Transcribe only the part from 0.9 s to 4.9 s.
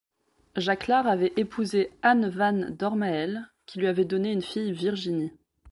avait épousé Anne van Dormael qui lui avait donné une fille